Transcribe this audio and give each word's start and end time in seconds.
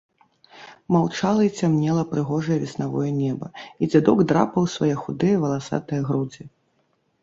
Маўчала 0.95 1.41
і 1.47 1.51
цямнела 1.59 2.07
прыгожае 2.15 2.57
веснавое 2.65 3.09
неба, 3.21 3.53
і 3.81 3.93
дзядок 3.93 4.27
драпаў 4.35 4.63
свае 4.81 4.95
худыя 5.07 5.35
валасатыя 5.49 6.01
грудзі. 6.13 6.43